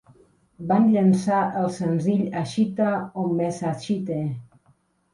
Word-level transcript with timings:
Van 0.71 0.87
llançar 0.93 1.41
el 1.61 1.69
senzill 1.77 2.25
Ashita 2.43 2.97
o 2.97 3.29
Mezashite! 3.39 4.23